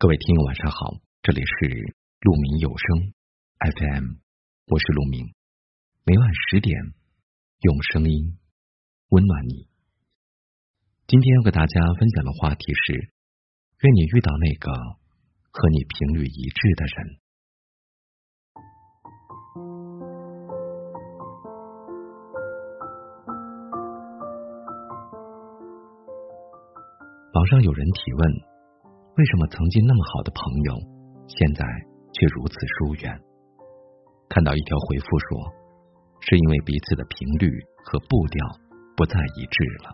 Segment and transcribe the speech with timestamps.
[0.00, 3.12] 各位听友晚上好，这里是鹿鸣有声
[3.58, 4.04] FM，
[4.68, 5.34] 我是鹿鸣，
[6.04, 6.94] 每晚十点
[7.62, 8.38] 用声音
[9.08, 9.66] 温暖你。
[11.08, 13.10] 今天要给大家分享的话题是：
[13.80, 14.70] 愿你遇到那个
[15.50, 17.18] 和你频率一致的人。
[27.34, 28.57] 网上有人提问。
[29.18, 30.70] 为什么曾经那么好的朋友，
[31.26, 31.66] 现在
[32.14, 33.10] 却如此疏远？
[34.30, 35.42] 看到一条回复说，
[36.22, 37.50] 是因为彼此的频率
[37.82, 38.46] 和步调
[38.94, 39.90] 不再一致了。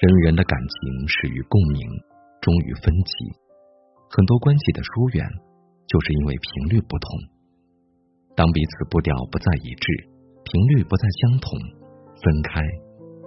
[0.00, 1.84] 人与人的感情始于共鸣，
[2.40, 3.12] 终于分歧。
[4.08, 5.28] 很多关系的疏远，
[5.84, 7.04] 就是因为频率不同。
[8.34, 10.08] 当彼此步调不再一致，
[10.48, 11.60] 频率不再相同，
[12.16, 12.64] 分开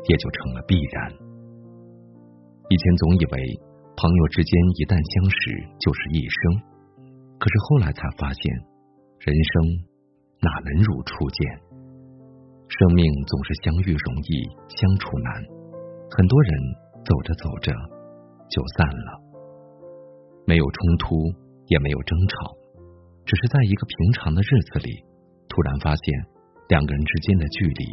[0.10, 1.14] 也就成了必然。
[2.74, 3.75] 以前总以为。
[3.96, 5.40] 朋友之间一旦相识
[5.80, 6.40] 就是一生，
[7.40, 8.44] 可是后来才发现，
[9.24, 9.54] 人生
[10.44, 11.40] 哪能如初见？
[12.68, 14.30] 生命总是相遇容易
[14.68, 15.32] 相处难，
[16.12, 16.52] 很多人
[17.08, 17.72] 走着走着
[18.52, 19.10] 就散了，
[20.44, 21.16] 没有冲突
[21.72, 22.52] 也没有争吵，
[23.24, 24.92] 只是在一个平常的日子里，
[25.48, 26.04] 突然发现
[26.68, 27.84] 两个人之间的距离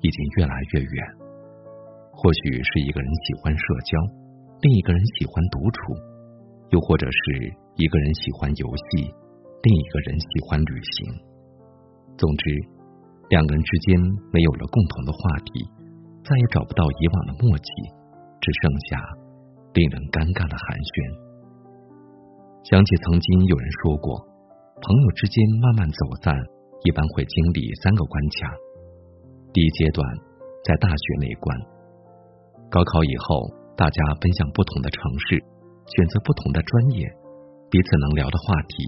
[0.00, 0.96] 已经越来越远。
[2.16, 4.21] 或许是一个人喜欢社交。
[4.62, 5.78] 另一个人喜欢独处，
[6.70, 9.10] 又或者是一个人喜欢游戏，
[9.58, 11.10] 另一个人喜欢旅行。
[12.14, 12.44] 总之，
[13.26, 13.98] 两个人之间
[14.30, 15.18] 没有了共同的话
[15.50, 15.66] 题，
[16.22, 17.66] 再也找不到以往的默契，
[18.38, 19.02] 只剩下
[19.74, 20.94] 令人尴尬的寒暄。
[22.62, 24.14] 想起曾经有人说过，
[24.78, 26.38] 朋友之间慢慢走散，
[26.86, 28.46] 一般会经历三个关卡。
[29.50, 30.06] 第一阶段
[30.62, 31.50] 在大学那一关，
[32.70, 33.58] 高考以后。
[33.82, 35.42] 大家奔向不同的城市，
[35.90, 37.02] 选择不同的专业，
[37.66, 38.78] 彼此能聊的话题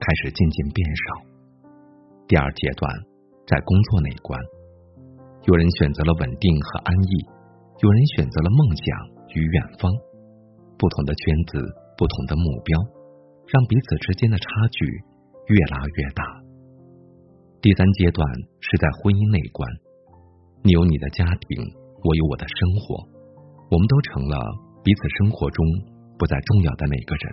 [0.00, 1.04] 开始渐渐变少。
[2.24, 2.88] 第二阶段，
[3.44, 4.40] 在工作那一关，
[5.44, 7.12] 有人选择了稳定和安逸，
[7.84, 8.88] 有人选择了梦想
[9.36, 9.92] 与远方。
[10.80, 11.60] 不同的圈子，
[11.98, 12.80] 不同的目标，
[13.52, 14.80] 让彼此之间的差距
[15.52, 16.24] 越拉越大。
[17.60, 18.24] 第三阶段
[18.64, 19.68] 是在婚姻那一关，
[20.64, 21.68] 你有你的家庭，
[22.00, 23.17] 我有我的生活。
[23.70, 24.36] 我们都成了
[24.82, 25.64] 彼此生活中
[26.18, 27.24] 不再重要的那个人。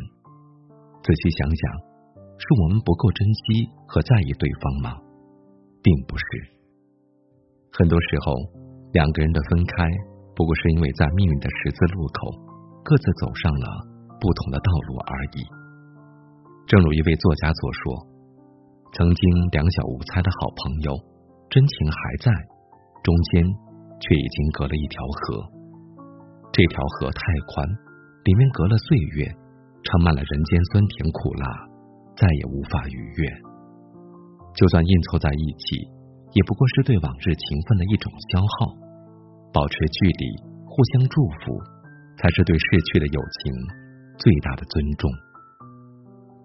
[1.02, 1.64] 仔细想想，
[2.38, 4.98] 是我们不够珍惜和在意对方吗？
[5.82, 6.26] 并不是。
[7.72, 8.34] 很多时候，
[8.92, 9.88] 两个人的分开，
[10.36, 12.32] 不过是因为在命运的十字路口，
[12.84, 13.68] 各自走上了
[14.20, 15.40] 不同的道路而已。
[16.68, 18.08] 正如一位作家所说
[18.98, 20.92] ：“曾经两小无猜的好朋友，
[21.50, 22.32] 真情还在，
[23.04, 23.44] 中间
[24.02, 25.55] 却已经隔了一条河。”
[26.56, 27.20] 这条河太
[27.52, 27.68] 宽，
[28.24, 31.44] 里面隔了岁月，盛满了人间酸甜苦辣，
[32.16, 33.28] 再也无法逾越。
[34.56, 35.76] 就算硬凑在一起，
[36.32, 38.72] 也不过是对往日情分的一种消耗。
[39.52, 40.24] 保持距离，
[40.64, 41.60] 互相祝福，
[42.16, 43.52] 才是对逝去的友情
[44.16, 45.12] 最大的尊重。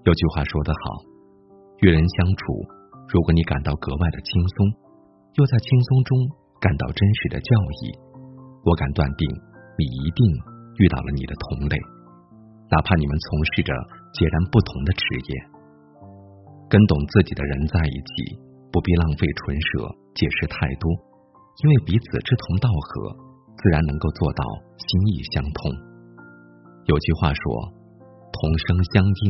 [0.02, 1.06] 有句话说得好，
[1.82, 2.42] 与人相处，
[3.14, 4.74] 如果你感到格外的轻松，
[5.38, 6.18] 又在轻松中
[6.58, 7.54] 感到真实的教
[7.86, 7.94] 益，
[8.66, 9.30] 我敢断定。
[9.80, 10.20] 你一定
[10.76, 11.74] 遇到了你的同类，
[12.68, 13.72] 哪怕你们从事着
[14.12, 15.32] 截然不同的职业。
[16.68, 18.36] 跟懂自己的人在一起，
[18.70, 20.92] 不必浪费唇舌解释太多，
[21.64, 23.16] 因为彼此志同道合，
[23.56, 24.44] 自然能够做到
[24.76, 25.72] 心意相通。
[26.84, 27.42] 有句话说
[28.36, 29.24] ：“同声相应，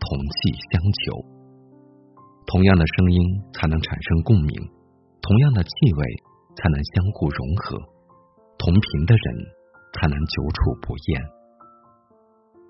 [0.00, 1.36] 同气相求。”
[2.48, 3.20] 同样的声音
[3.52, 4.50] 才能产生共鸣，
[5.20, 6.02] 同样的气味
[6.56, 7.78] 才能相互融合，
[8.58, 9.26] 同频的人。
[9.94, 11.22] 才能久处不厌。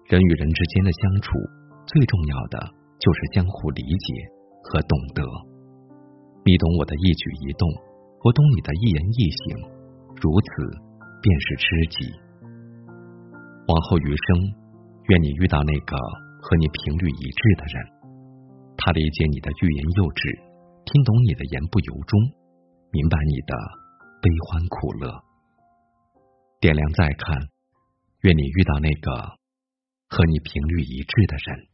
[0.07, 1.33] 人与人之间的相处，
[1.87, 4.07] 最重要的就是相互理解
[4.63, 5.23] 和懂得。
[6.45, 7.67] 你懂我的一举一动，
[8.23, 9.59] 我懂你的一言一行，
[10.23, 10.49] 如此
[11.21, 12.07] 便是知己。
[13.67, 14.27] 往后余生，
[15.11, 15.99] 愿你遇到那个
[16.39, 17.83] 和你频率一致的人，
[18.79, 20.31] 他理解你的欲言又止，
[20.87, 22.21] 听懂你的言不由衷，
[22.93, 23.57] 明白你的
[24.23, 25.26] 悲欢苦乐。
[26.67, 27.49] 点亮再看，
[28.23, 29.39] 愿你遇到那个
[30.09, 31.69] 和你频率一致的人。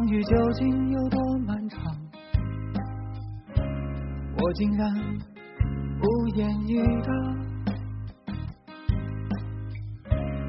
[0.00, 1.78] 相遇究竟有多漫长，
[4.34, 4.90] 我竟然
[6.00, 7.12] 无言以答。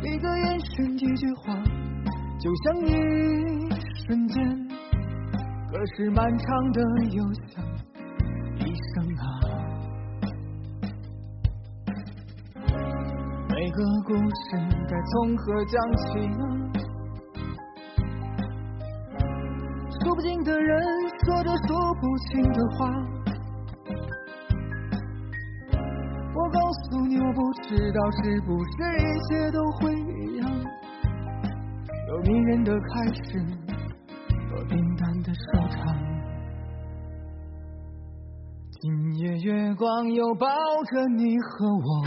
[0.03, 1.53] 一个眼神，一句话，
[2.39, 2.89] 就像一
[4.05, 4.69] 瞬间，
[5.69, 7.61] 可是漫长的又像
[8.55, 9.21] 一生啊。
[13.49, 14.55] 每个故事
[14.87, 16.60] 该从何讲起呢？
[20.03, 20.81] 数不尽的人
[21.23, 22.87] 说着说不清的话，
[26.33, 30.49] 我告诉你，我不知道是不是一切都会一样，
[32.07, 33.39] 有迷人的开始
[34.49, 35.95] 和平淡的收场。
[38.79, 42.01] 今夜月光又抱着你和我，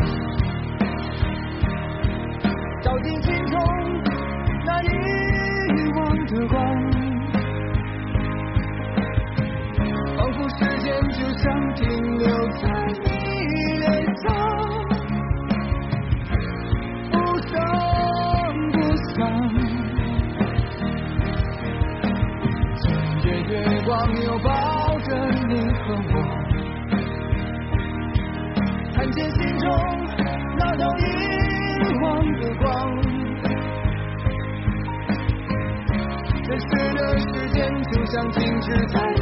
[32.40, 33.02] 的光。
[36.46, 39.13] 真实的时间就像静止在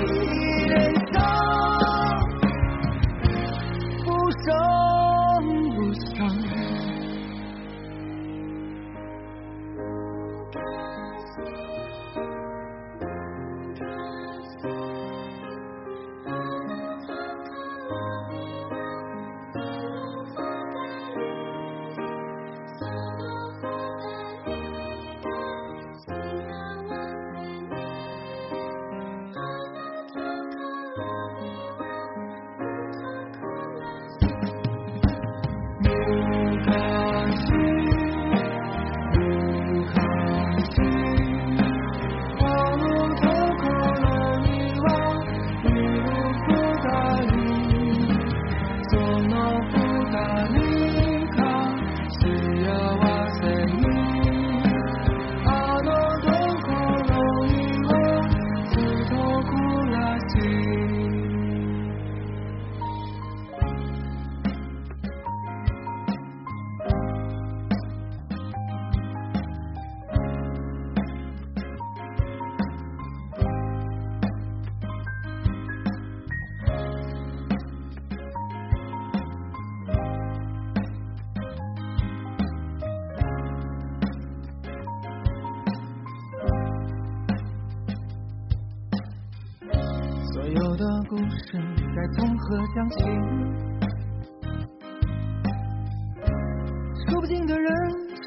[97.12, 97.70] 说不尽的人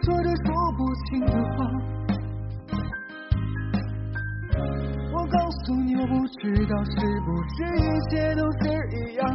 [0.04, 1.66] 说着说不清的话。
[5.12, 6.92] 我告诉你，我不知道是
[7.26, 7.80] 不是一
[8.12, 9.26] 切都是一样，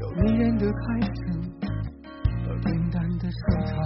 [0.00, 1.10] 有迷人的开始
[2.48, 3.76] 有平淡的收场。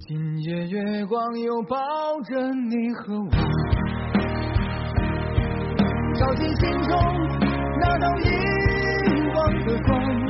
[0.00, 1.78] 今夜月光又抱
[2.24, 3.30] 着你和我。
[6.14, 6.90] 照进心中
[7.80, 8.28] 那道遗
[9.34, 10.21] 忘的光，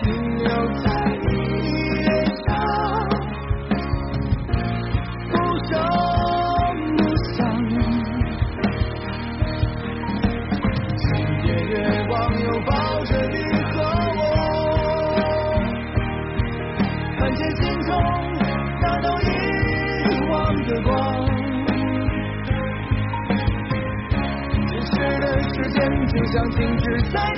[0.00, 0.06] 停
[0.38, 0.48] 留
[0.82, 0.86] 在
[1.22, 1.28] 你
[2.02, 2.08] 脸
[2.44, 2.46] 上，
[5.32, 5.34] 无
[5.66, 5.70] 声
[6.96, 6.98] 无
[7.34, 7.36] 响。
[10.96, 11.06] 今
[11.44, 11.72] 夜月
[12.06, 12.70] 光又抱
[13.04, 13.36] 着你
[13.72, 13.74] 和
[14.18, 14.20] 我，
[17.18, 17.88] 看见心中
[18.80, 19.24] 那道遗
[20.30, 20.32] 忘
[20.64, 20.90] 的光。
[24.68, 25.76] 流逝的时间
[26.06, 27.37] 就像静止在。